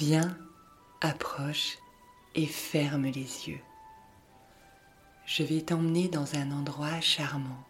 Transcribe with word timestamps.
Viens, 0.00 0.34
approche 1.02 1.76
et 2.34 2.46
ferme 2.46 3.04
les 3.04 3.50
yeux. 3.50 3.60
Je 5.26 5.42
vais 5.42 5.60
t'emmener 5.60 6.08
dans 6.08 6.36
un 6.36 6.52
endroit 6.52 7.02
charmant, 7.02 7.62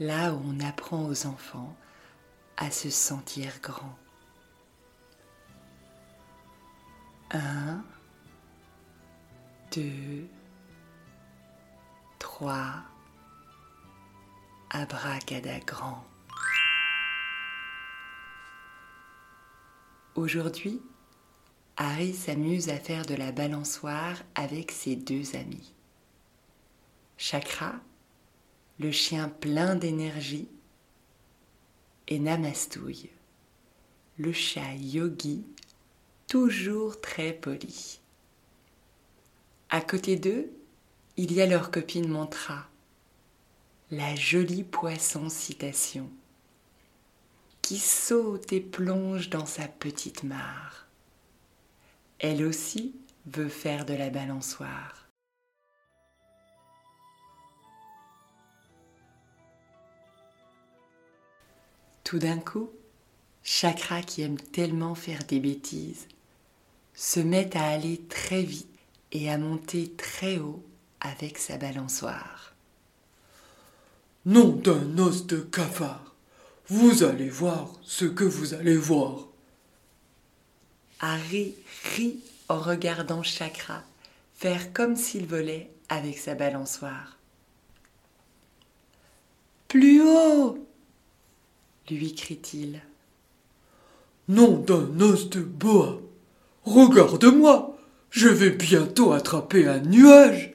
là 0.00 0.34
où 0.34 0.42
on 0.44 0.58
apprend 0.58 1.04
aux 1.04 1.26
enfants 1.26 1.76
à 2.56 2.72
se 2.72 2.90
sentir 2.90 3.52
grand. 3.62 3.96
Un, 7.30 7.84
deux, 9.70 10.28
trois, 12.18 12.82
abracadagrand. 14.70 16.04
Aujourd'hui, 20.14 20.80
Harry 21.76 22.14
s'amuse 22.14 22.68
à 22.68 22.76
faire 22.76 23.04
de 23.04 23.14
la 23.14 23.32
balançoire 23.32 24.22
avec 24.36 24.70
ses 24.70 24.94
deux 24.94 25.34
amis. 25.34 25.74
Chakra, 27.16 27.74
le 28.78 28.92
chien 28.92 29.28
plein 29.28 29.74
d'énergie, 29.74 30.48
et 32.06 32.20
Namastouille, 32.20 33.10
le 34.18 34.32
chat 34.32 34.74
yogi, 34.74 35.44
toujours 36.28 37.00
très 37.00 37.32
poli. 37.32 37.98
À 39.70 39.80
côté 39.80 40.14
d'eux, 40.14 40.48
il 41.16 41.32
y 41.32 41.40
a 41.40 41.46
leur 41.46 41.72
copine 41.72 42.06
Mantra, 42.06 42.68
la 43.90 44.14
jolie 44.14 44.62
poisson 44.62 45.28
citation, 45.28 46.08
qui 47.64 47.78
saute 47.78 48.52
et 48.52 48.60
plonge 48.60 49.30
dans 49.30 49.46
sa 49.46 49.66
petite 49.66 50.22
mare. 50.22 50.86
Elle 52.18 52.44
aussi 52.44 52.94
veut 53.24 53.48
faire 53.48 53.86
de 53.86 53.94
la 53.94 54.10
balançoire. 54.10 55.08
Tout 62.04 62.18
d'un 62.18 62.36
coup, 62.36 62.68
Chakra, 63.42 64.02
qui 64.02 64.20
aime 64.20 64.36
tellement 64.36 64.94
faire 64.94 65.24
des 65.24 65.40
bêtises, 65.40 66.06
se 66.92 67.18
met 67.18 67.56
à 67.56 67.68
aller 67.68 68.02
très 68.10 68.42
vite 68.42 68.78
et 69.10 69.30
à 69.30 69.38
monter 69.38 69.90
très 69.96 70.36
haut 70.36 70.62
avec 71.00 71.38
sa 71.38 71.56
balançoire. 71.56 72.54
Nom 74.26 74.50
d'un 74.50 74.98
os 74.98 75.26
de 75.26 75.40
cafard, 75.40 76.13
vous 76.68 77.02
allez 77.02 77.28
voir 77.28 77.70
ce 77.82 78.04
que 78.04 78.24
vous 78.24 78.54
allez 78.54 78.76
voir. 78.76 79.28
Harry 81.00 81.54
rit 81.94 82.20
en 82.48 82.58
regardant 82.58 83.22
Chakra 83.22 83.82
faire 84.34 84.72
comme 84.72 84.96
s'il 84.96 85.26
volait 85.26 85.70
avec 85.88 86.18
sa 86.18 86.34
balançoire. 86.34 87.18
Plus 89.68 90.02
haut 90.02 90.58
lui 91.90 92.14
crie-t-il. 92.14 92.80
Nom 94.28 94.56
d'un 94.56 95.00
os 95.00 95.28
de 95.28 95.40
boa. 95.40 96.00
Regarde-moi, 96.64 97.76
je 98.10 98.28
vais 98.28 98.50
bientôt 98.50 99.12
attraper 99.12 99.68
un 99.68 99.80
nuage. 99.80 100.54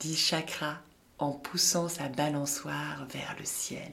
dit 0.00 0.16
Chakra 0.16 0.78
en 1.18 1.30
poussant 1.30 1.88
sa 1.88 2.08
balançoire 2.08 3.06
vers 3.12 3.36
le 3.38 3.44
ciel. 3.44 3.92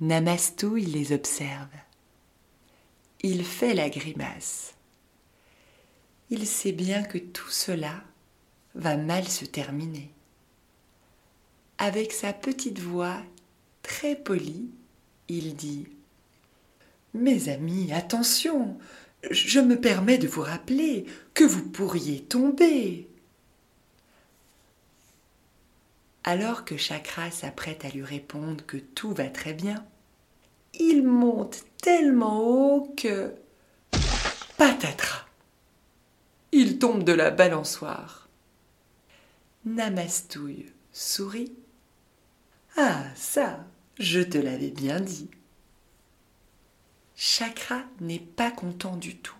Namastou, 0.00 0.76
il 0.76 0.92
les 0.92 1.12
observe. 1.12 1.68
Il 3.22 3.44
fait 3.44 3.74
la 3.74 3.90
grimace. 3.90 4.74
Il 6.30 6.46
sait 6.46 6.72
bien 6.72 7.02
que 7.02 7.18
tout 7.18 7.48
cela 7.48 8.04
va 8.76 8.96
mal 8.96 9.26
se 9.26 9.44
terminer. 9.44 10.10
Avec 11.78 12.12
sa 12.12 12.32
petite 12.32 12.78
voix 12.78 13.22
très 13.82 14.14
polie, 14.14 14.70
il 15.28 15.56
dit 15.56 15.88
Mes 17.14 17.48
amis, 17.48 17.92
attention, 17.92 18.78
je 19.30 19.58
me 19.58 19.80
permets 19.80 20.18
de 20.18 20.28
vous 20.28 20.42
rappeler 20.42 21.06
que 21.34 21.44
vous 21.44 21.68
pourriez 21.68 22.20
tomber. 22.20 23.08
Alors 26.24 26.64
que 26.64 26.76
Chakra 26.76 27.30
s'apprête 27.30 27.84
à 27.84 27.88
lui 27.88 28.02
répondre 28.02 28.64
que 28.66 28.76
tout 28.76 29.12
va 29.12 29.28
très 29.28 29.54
bien, 29.54 29.84
il 30.74 31.02
monte 31.02 31.64
tellement 31.80 32.40
haut 32.40 32.94
que... 32.96 33.34
Patatras 34.56 35.26
Il 36.52 36.78
tombe 36.78 37.04
de 37.04 37.12
la 37.12 37.30
balançoire. 37.30 38.28
Namastouille 39.64 40.72
sourit. 40.92 41.52
Ah, 42.76 43.04
ça, 43.14 43.64
je 43.98 44.20
te 44.20 44.38
l'avais 44.38 44.70
bien 44.70 45.00
dit. 45.00 45.30
Chakra 47.16 47.82
n'est 48.00 48.18
pas 48.18 48.50
content 48.50 48.96
du 48.96 49.16
tout. 49.16 49.34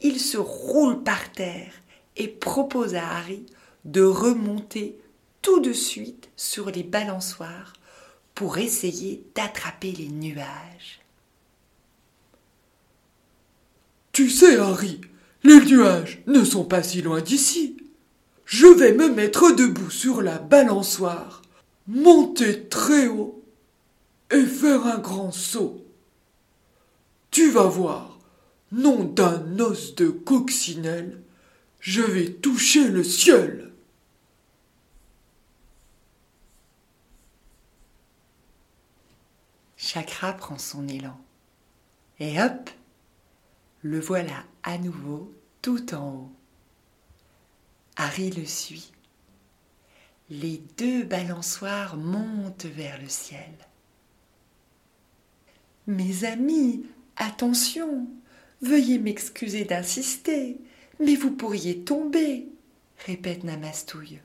Il 0.00 0.20
se 0.20 0.36
roule 0.36 1.02
par 1.02 1.32
terre 1.32 1.72
et 2.16 2.28
propose 2.28 2.94
à 2.94 3.08
Harry 3.08 3.46
de 3.84 4.02
remonter 4.02 4.98
tout 5.48 5.60
de 5.60 5.72
suite 5.72 6.28
sur 6.36 6.70
les 6.70 6.82
balançoires 6.82 7.72
pour 8.34 8.58
essayer 8.58 9.24
d'attraper 9.34 9.92
les 9.92 10.08
nuages. 10.08 11.00
Tu 14.12 14.28
sais, 14.28 14.58
Harry, 14.58 15.00
les 15.44 15.58
nuages 15.64 16.20
ne 16.26 16.44
sont 16.44 16.64
pas 16.64 16.82
si 16.82 17.00
loin 17.00 17.22
d'ici 17.22 17.78
je 18.44 18.66
vais 18.66 18.92
me 18.92 19.08
mettre 19.08 19.54
debout 19.54 19.90
sur 19.90 20.20
la 20.20 20.36
balançoire, 20.38 21.40
monter 21.86 22.68
très 22.68 23.06
haut 23.06 23.42
et 24.30 24.44
faire 24.44 24.86
un 24.86 24.98
grand 24.98 25.32
saut. 25.32 25.82
Tu 27.30 27.50
vas 27.50 27.68
voir, 27.68 28.18
nom 28.70 29.02
d'un 29.02 29.58
os 29.60 29.94
de 29.94 30.08
coccinelle, 30.08 31.22
je 31.80 32.02
vais 32.02 32.32
toucher 32.32 32.88
le 32.88 33.02
ciel. 33.02 33.67
Chakra 39.98 40.32
prend 40.32 40.58
son 40.58 40.86
élan. 40.86 41.18
Et 42.20 42.40
hop, 42.40 42.70
le 43.82 43.98
voilà 43.98 44.44
à 44.62 44.78
nouveau 44.78 45.34
tout 45.60 45.92
en 45.92 46.14
haut. 46.14 46.32
Harry 47.96 48.30
le 48.30 48.44
suit. 48.44 48.92
Les 50.30 50.62
deux 50.76 51.02
balançoires 51.02 51.96
montent 51.96 52.66
vers 52.66 53.00
le 53.00 53.08
ciel. 53.08 53.50
Mes 55.88 56.22
amis, 56.24 56.86
attention, 57.16 58.06
veuillez 58.62 59.00
m'excuser 59.00 59.64
d'insister, 59.64 60.60
mais 61.00 61.16
vous 61.16 61.32
pourriez 61.32 61.82
tomber, 61.82 62.46
répète 63.04 63.42
Namastouille. 63.42 64.20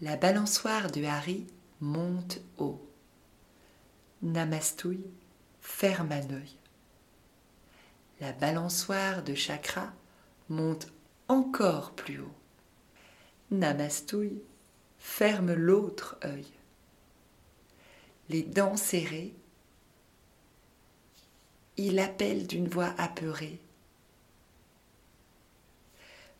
La 0.00 0.16
balançoire 0.16 0.90
de 0.90 1.04
Harry 1.04 1.46
monte 1.80 2.40
haut. 2.58 2.80
Namastouille 4.22 5.10
ferme 5.60 6.12
un 6.12 6.30
œil. 6.30 6.56
La 8.20 8.32
balançoire 8.32 9.22
de 9.22 9.34
Chakra 9.34 9.92
monte 10.48 10.88
encore 11.28 11.92
plus 11.92 12.20
haut. 12.20 12.34
Namastouille 13.50 14.42
ferme 14.98 15.52
l'autre 15.52 16.18
œil. 16.24 16.46
Les 18.28 18.42
dents 18.42 18.76
serrées, 18.76 19.34
il 21.76 21.98
appelle 21.98 22.46
d'une 22.46 22.68
voix 22.68 22.94
apeurée. 22.98 23.60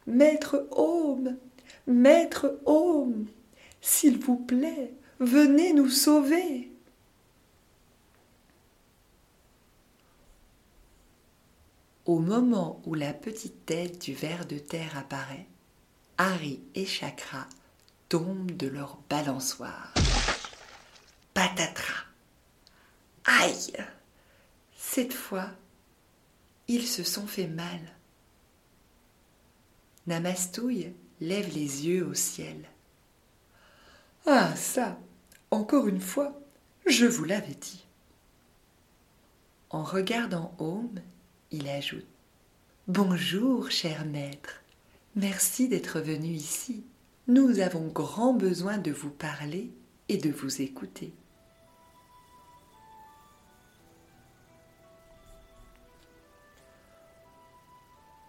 Maître 0.06 0.66
Homme, 0.70 1.36
Maître 1.86 2.58
Homme, 2.64 3.26
s'il 3.80 4.18
vous 4.18 4.36
plaît, 4.36 4.92
venez 5.20 5.72
nous 5.72 5.88
sauver. 5.88 6.70
Au 12.04 12.18
moment 12.18 12.80
où 12.84 12.94
la 12.94 13.12
petite 13.12 13.66
tête 13.66 14.00
du 14.00 14.14
ver 14.14 14.46
de 14.46 14.58
terre 14.58 14.96
apparaît, 14.96 15.46
Harry 16.18 16.60
et 16.74 16.86
Chakra 16.86 17.46
tombent 18.08 18.56
de 18.56 18.68
leur 18.68 18.98
balançoire. 19.10 19.92
Patatras 21.34 22.04
Aïe 23.24 23.72
Cette 24.76 25.12
fois, 25.12 25.50
ils 26.68 26.86
se 26.86 27.02
sont 27.02 27.26
fait 27.26 27.48
mal. 27.48 27.80
Namastouille 30.06 30.94
lève 31.20 31.52
les 31.52 31.86
yeux 31.88 32.06
au 32.06 32.14
ciel. 32.14 32.68
Ah 34.26 34.54
ça, 34.54 34.96
encore 35.50 35.88
une 35.88 36.00
fois, 36.00 36.40
je 36.86 37.06
vous 37.06 37.24
l'avais 37.24 37.54
dit. 37.54 37.84
En 39.70 39.82
regardant 39.82 40.54
Home, 40.58 41.00
il 41.50 41.68
ajoute 41.68 42.06
Bonjour, 42.88 43.70
cher 43.70 44.04
maître. 44.04 44.62
Merci 45.16 45.68
d'être 45.68 46.00
venu 46.00 46.28
ici. 46.28 46.84
Nous 47.26 47.58
avons 47.58 47.88
grand 47.88 48.32
besoin 48.32 48.78
de 48.78 48.92
vous 48.92 49.10
parler 49.10 49.70
et 50.08 50.18
de 50.18 50.30
vous 50.30 50.62
écouter. 50.62 51.12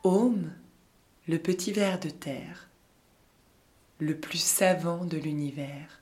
Home, 0.03 0.51
le 1.27 1.37
petit 1.37 1.71
ver 1.71 1.99
de 1.99 2.09
terre, 2.09 2.69
le 3.99 4.17
plus 4.17 4.41
savant 4.41 5.05
de 5.05 5.17
l'univers, 5.17 6.01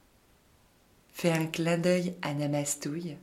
fait 1.16 1.32
un 1.32 1.46
clin 1.46 1.78
d'œil 1.78 2.14
à 2.22 2.34
Namastouille, 2.34 3.16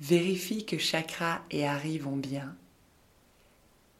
vérifie 0.00 0.64
que 0.64 0.78
Chakra 0.78 1.42
et 1.50 1.66
Harry 1.66 1.98
vont 1.98 2.16
bien 2.16 2.56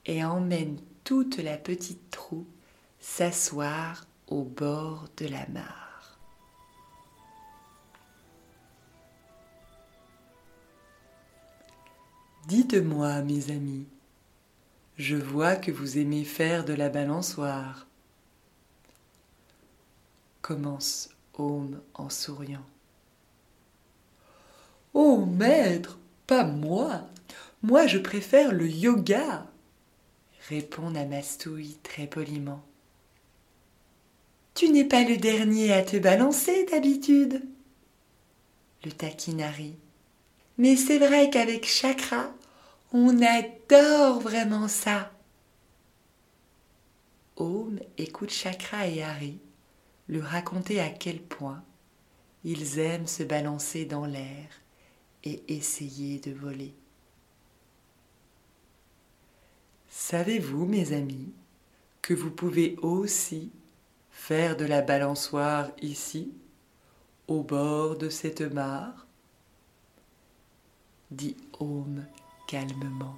et 0.07 0.25
emmène 0.25 0.81
toute 1.05 1.37
la 1.37 1.59
petite 1.59 2.11
troupe 2.11 2.49
s'asseoir 2.99 4.07
au 4.27 4.43
bord 4.43 5.05
de 5.19 5.27
la 5.27 5.47
mare. 5.49 6.19
Dites-moi, 12.47 13.21
mes 13.21 13.51
amis, 13.51 13.87
je 14.97 15.17
vois 15.17 15.57
que 15.57 15.71
vous 15.71 15.99
aimez 15.99 16.25
faire 16.25 16.65
de 16.65 16.73
la 16.73 16.89
balançoire. 16.89 17.87
Commence 20.41 21.11
Home 21.35 21.83
en 21.93 22.09
souriant. 22.09 22.65
Maître, 25.27 25.99
pas 26.27 26.45
moi. 26.45 27.03
Moi 27.63 27.87
je 27.87 27.99
préfère 27.99 28.53
le 28.53 28.69
yoga 28.69 29.47
répond 30.49 30.91
Namastouille 30.91 31.77
très 31.83 32.07
poliment. 32.07 32.63
Tu 34.55 34.71
n'es 34.71 34.85
pas 34.85 35.05
le 35.05 35.17
dernier 35.17 35.73
à 35.73 35.83
te 35.83 35.97
balancer 35.99 36.65
d'habitude, 36.65 37.43
le 38.85 38.91
taquine 38.91 39.43
Harry. 39.43 39.77
Mais 40.57 40.75
c'est 40.75 40.99
vrai 40.99 41.31
qu'avec 41.31 41.67
Chakra, 41.67 42.33
on 42.93 43.21
adore 43.23 44.21
vraiment 44.21 44.69
ça. 44.69 45.13
Home 47.37 47.79
écoute 47.99 48.31
Chakra 48.31 48.89
et 48.89 49.03
Harry 49.03 49.39
lui 50.09 50.21
raconter 50.21 50.81
à 50.81 50.89
quel 50.89 51.21
point 51.21 51.63
ils 52.43 52.79
aiment 52.79 53.07
se 53.07 53.23
balancer 53.23 53.85
dans 53.85 54.07
l'air 54.07 54.49
et 55.29 55.43
essayer 55.49 56.19
de 56.21 56.33
voler. 56.33 56.75
Savez-vous, 59.89 60.65
mes 60.65 60.93
amis, 60.93 61.33
que 62.01 62.15
vous 62.15 62.31
pouvez 62.31 62.77
aussi 62.81 63.51
faire 64.11 64.57
de 64.57 64.65
la 64.65 64.81
balançoire 64.81 65.71
ici, 65.83 66.33
au 67.27 67.43
bord 67.43 67.97
de 67.97 68.09
cette 68.09 68.41
mare? 68.41 69.07
Dit 71.11 71.37
Home 71.61 72.07
calmement. 72.47 73.17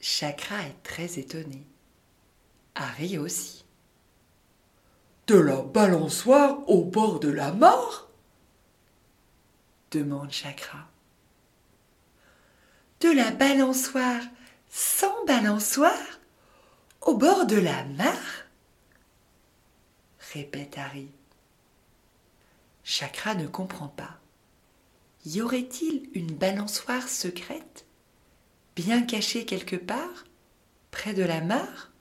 Chakra 0.00 0.62
est 0.66 0.82
très 0.82 1.18
étonné. 1.18 1.66
Harry 2.74 3.18
aussi. 3.18 3.64
De 5.32 5.38
la 5.38 5.62
balançoire 5.62 6.58
au 6.68 6.84
bord 6.84 7.18
de 7.18 7.30
la 7.30 7.52
mare 7.52 8.10
demande 9.90 10.30
Chakra. 10.30 10.86
De 13.00 13.08
la 13.08 13.30
balançoire 13.30 14.20
sans 14.68 15.24
balançoire 15.24 16.20
au 17.00 17.16
bord 17.16 17.46
de 17.46 17.56
la 17.56 17.82
mare 17.84 18.44
répète 20.34 20.76
Harry. 20.76 21.08
Chakra 22.84 23.34
ne 23.34 23.46
comprend 23.46 23.88
pas. 23.88 24.20
Y 25.24 25.40
aurait-il 25.40 26.10
une 26.12 26.34
balançoire 26.34 27.08
secrète, 27.08 27.86
bien 28.76 29.00
cachée 29.00 29.46
quelque 29.46 29.76
part, 29.76 30.26
près 30.90 31.14
de 31.14 31.22
la 31.22 31.40
mare 31.40 31.91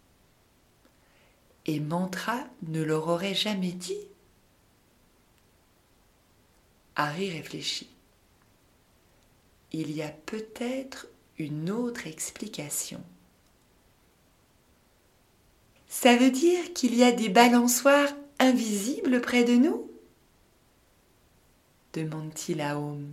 Et 1.66 1.80
Mantra 1.80 2.44
ne 2.68 2.82
leur 2.82 3.08
aurait 3.08 3.36
jamais 3.36 3.72
dit 3.72 4.08
Harry 6.96 7.30
réfléchit. 7.30 7.90
Il 9.72 9.92
y 9.92 10.02
a 10.02 10.10
peut-être 10.10 11.08
une 11.38 11.70
autre 11.70 12.08
explication. 12.08 13.02
Ça 15.88 16.16
veut 16.16 16.32
dire 16.32 16.74
qu'il 16.74 16.96
y 16.96 17.04
a 17.04 17.12
des 17.12 17.30
balançoires 17.30 18.14
invisibles 18.40 19.22
près 19.22 19.44
de 19.44 19.56
nous? 19.56 19.88
demande-t-il 21.94 22.62
à 22.62 22.80
Home. 22.80 23.12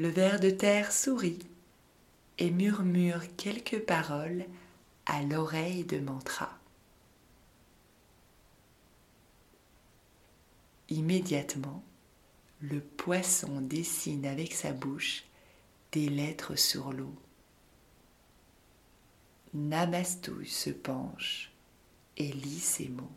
Le 0.00 0.08
ver 0.08 0.40
de 0.40 0.48
terre 0.48 0.92
sourit 0.92 1.46
et 2.38 2.50
murmure 2.50 3.20
quelques 3.36 3.80
paroles 3.80 4.46
à 5.04 5.22
l'oreille 5.22 5.84
de 5.84 5.98
Mantra. 5.98 6.58
Immédiatement, 10.88 11.84
le 12.62 12.80
poisson 12.80 13.60
dessine 13.60 14.24
avec 14.24 14.54
sa 14.54 14.72
bouche 14.72 15.24
des 15.92 16.08
lettres 16.08 16.56
sur 16.56 16.94
l'eau. 16.94 17.14
Namastouille 19.52 20.48
se 20.48 20.70
penche 20.70 21.52
et 22.16 22.32
lit 22.32 22.58
ces 22.58 22.88
mots. 22.88 23.12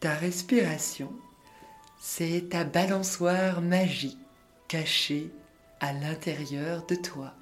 Ta 0.00 0.14
respiration, 0.14 1.12
c'est 2.00 2.48
ta 2.48 2.64
balançoire 2.64 3.60
magique 3.60 4.18
cachée 4.68 5.30
à 5.80 5.92
l'intérieur 5.92 6.86
de 6.86 6.94
toi. 6.94 7.34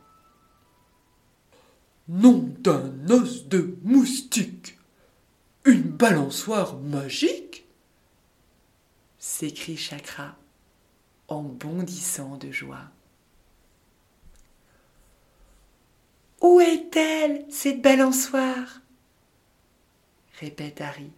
Nom 2.09 2.38
d'un 2.59 3.09
os 3.09 3.47
de 3.47 3.79
moustique 3.85 4.77
Une 5.65 5.83
balançoire 5.83 6.77
magique? 6.77 7.67
s'écrie 9.19 9.77
Chakra 9.77 10.37
en 11.29 11.43
bondissant 11.43 12.37
de 12.37 12.50
joie. 12.50 12.91
Où 16.41 16.61
est-elle, 16.61 17.45
cette 17.50 17.81
balançoire? 17.83 18.81
répète 20.41 20.81
Harry. 20.81 21.12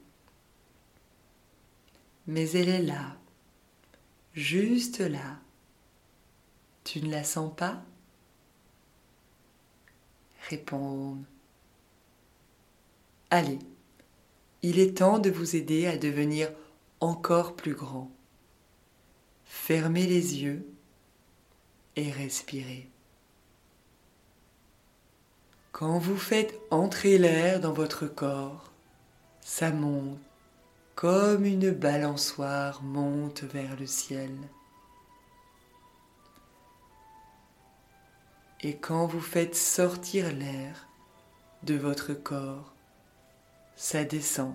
Mais 2.26 2.50
elle 2.50 2.68
est 2.68 2.82
là, 2.82 3.16
juste 4.34 5.00
là. 5.00 5.38
Tu 6.84 7.00
ne 7.02 7.10
la 7.10 7.24
sens 7.24 7.54
pas? 7.54 7.82
Répond 10.48 11.18
Allez, 13.30 13.58
il 14.62 14.78
est 14.78 14.98
temps 14.98 15.18
de 15.20 15.30
vous 15.30 15.54
aider 15.54 15.86
à 15.86 15.96
devenir 15.96 16.50
encore 16.98 17.54
plus 17.54 17.74
grand. 17.74 18.10
Fermez 19.44 20.06
les 20.06 20.42
yeux 20.42 20.66
et 21.96 22.10
respirez. 22.10 22.88
Quand 25.72 25.98
vous 25.98 26.16
faites 26.16 26.58
entrer 26.70 27.18
l'air 27.18 27.60
dans 27.60 27.72
votre 27.72 28.06
corps, 28.06 28.72
ça 29.40 29.70
monte 29.70 30.18
comme 31.00 31.46
une 31.46 31.70
balançoire 31.70 32.82
monte 32.82 33.44
vers 33.44 33.74
le 33.80 33.86
ciel. 33.86 34.36
Et 38.60 38.76
quand 38.76 39.06
vous 39.06 39.22
faites 39.22 39.54
sortir 39.54 40.30
l'air 40.30 40.86
de 41.62 41.74
votre 41.74 42.12
corps, 42.12 42.74
ça 43.76 44.04
descend 44.04 44.54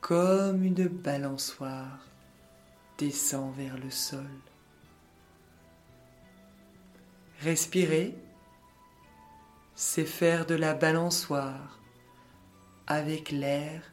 comme 0.00 0.62
une 0.62 0.86
balançoire 0.86 2.06
descend 2.96 3.52
vers 3.56 3.76
le 3.78 3.90
sol. 3.90 4.30
Respirez 7.40 8.14
c'est 9.74 10.04
faire 10.04 10.46
de 10.46 10.54
la 10.54 10.74
balançoire 10.74 11.80
avec 12.86 13.32
l'air 13.32 13.91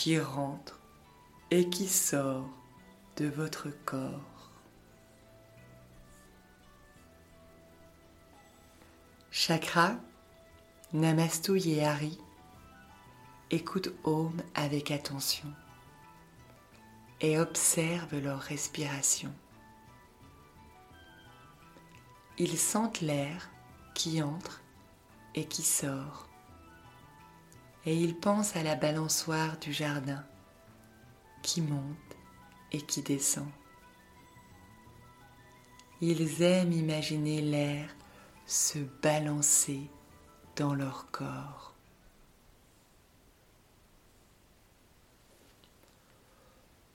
qui 0.00 0.18
rentre 0.18 0.80
et 1.50 1.68
qui 1.68 1.86
sort 1.86 2.48
de 3.18 3.26
votre 3.26 3.68
corps. 3.84 4.50
Chakra, 9.30 9.96
Namastouille 10.94 11.72
et 11.72 11.84
Hari 11.84 12.18
écoute 13.50 13.92
Om 14.04 14.32
avec 14.54 14.90
attention 14.90 15.52
et 17.20 17.38
observe 17.38 18.20
leur 18.20 18.40
respiration. 18.40 19.34
Ils 22.38 22.56
sentent 22.56 23.02
l'air 23.02 23.50
qui 23.94 24.22
entre 24.22 24.62
et 25.34 25.44
qui 25.44 25.62
sort. 25.62 26.29
Et 27.86 27.96
ils 27.96 28.14
pensent 28.14 28.56
à 28.56 28.62
la 28.62 28.74
balançoire 28.76 29.58
du 29.58 29.72
jardin 29.72 30.22
qui 31.42 31.62
monte 31.62 31.96
et 32.72 32.80
qui 32.82 33.02
descend. 33.02 33.48
Ils 36.00 36.42
aiment 36.42 36.72
imaginer 36.72 37.40
l'air 37.40 37.94
se 38.46 38.78
balancer 39.02 39.80
dans 40.56 40.74
leur 40.74 41.10
corps. 41.10 41.74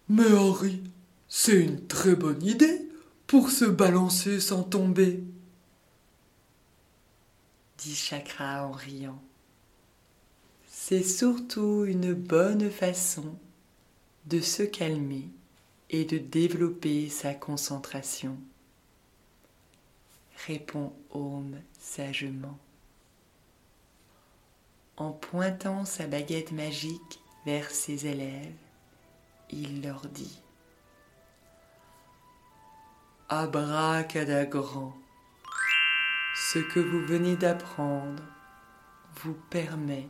Mais 0.07 0.31
Henri, 0.33 0.83
c'est 1.27 1.59
une 1.59 1.87
très 1.87 2.15
bonne 2.15 2.43
idée 2.43 2.89
pour 3.25 3.49
se 3.49 3.65
balancer 3.65 4.39
sans 4.39 4.63
tomber, 4.63 5.23
dit 7.79 7.95
Chakra 7.95 8.67
en 8.67 8.71
riant. 8.71 9.21
C'est 10.87 11.01
surtout 11.01 11.83
une 11.85 12.13
bonne 12.13 12.69
façon 12.69 13.35
de 14.27 14.39
se 14.39 14.61
calmer 14.61 15.27
et 15.89 16.05
de 16.05 16.19
développer 16.19 17.09
sa 17.09 17.33
concentration, 17.33 18.37
répond 20.45 20.93
Om 21.09 21.59
sagement. 21.79 22.59
En 24.97 25.09
pointant 25.09 25.85
sa 25.85 26.05
baguette 26.05 26.51
magique 26.51 27.19
vers 27.47 27.71
ses 27.71 28.05
élèves, 28.05 28.53
il 29.49 29.81
leur 29.81 30.05
dit 30.05 30.39
Abracadagrand, 33.29 34.95
ce 36.35 36.59
que 36.59 36.79
vous 36.79 37.03
venez 37.07 37.35
d'apprendre 37.37 38.21
vous 39.23 39.33
permet 39.49 40.07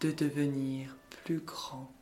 de 0.00 0.10
devenir 0.10 0.96
plus 1.24 1.40
grand. 1.40 1.95